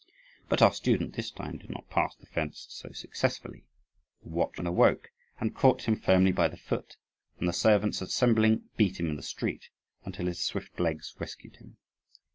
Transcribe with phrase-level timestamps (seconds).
[0.49, 3.65] But our student this time did not pass the fence so successfully.
[4.23, 6.97] The watchman awoke, and caught him firmly by the foot;
[7.37, 9.69] and the servants, assembling, beat him in the street,
[10.03, 11.77] until his swift legs rescued him.